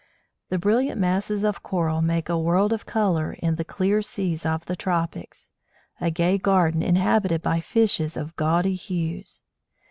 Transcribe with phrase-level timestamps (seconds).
[0.49, 4.65] The brilliant masses of Coral make a world of colour in the clear seas of
[4.65, 5.51] the tropics,
[5.99, 9.43] a gay garden inhabited by fishes of gaudy hues.